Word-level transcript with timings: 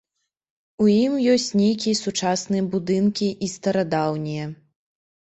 У 0.83 0.85
ім 0.91 1.17
ёсць 1.33 1.43
нейкія 1.61 1.95
сучасныя 2.03 2.63
будынкі 2.71 3.27
і 3.49 3.51
старадаўнія. 3.57 4.47